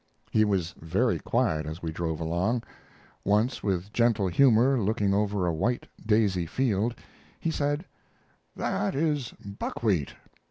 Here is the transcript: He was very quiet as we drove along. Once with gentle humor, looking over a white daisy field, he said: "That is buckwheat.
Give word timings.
He 0.31 0.43
was 0.45 0.73
very 0.79 1.19
quiet 1.19 1.67
as 1.67 1.83
we 1.83 1.91
drove 1.91 2.19
along. 2.19 2.63
Once 3.23 3.61
with 3.61 3.93
gentle 3.93 4.27
humor, 4.29 4.79
looking 4.79 5.13
over 5.13 5.45
a 5.45 5.53
white 5.53 5.85
daisy 6.03 6.47
field, 6.47 6.95
he 7.39 7.51
said: 7.51 7.85
"That 8.55 8.95
is 8.95 9.31
buckwheat. 9.33 10.15